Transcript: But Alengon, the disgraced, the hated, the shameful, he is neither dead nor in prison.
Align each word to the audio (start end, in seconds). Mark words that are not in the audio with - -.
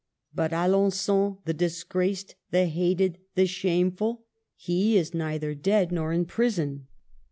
But 0.33 0.49
Alengon, 0.49 1.37
the 1.45 1.53
disgraced, 1.53 2.33
the 2.49 2.65
hated, 2.65 3.19
the 3.35 3.45
shameful, 3.45 4.25
he 4.55 4.97
is 4.97 5.13
neither 5.13 5.53
dead 5.53 5.91
nor 5.91 6.11
in 6.11 6.25
prison. 6.25 6.87